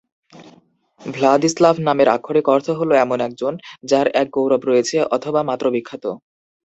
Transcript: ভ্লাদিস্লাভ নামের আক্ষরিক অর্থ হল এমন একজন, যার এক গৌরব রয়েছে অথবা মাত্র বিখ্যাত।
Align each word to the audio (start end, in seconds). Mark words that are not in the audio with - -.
ভ্লাদিস্লাভ 1.01 1.75
নামের 1.87 2.07
আক্ষরিক 2.09 2.45
অর্থ 2.49 2.67
হল 2.79 2.89
এমন 3.03 3.19
একজন, 3.27 3.53
যার 3.83 4.07
এক 4.13 4.27
গৌরব 4.35 4.61
রয়েছে 4.65 4.97
অথবা 5.15 5.41
মাত্র 5.49 5.65
বিখ্যাত। 5.75 6.05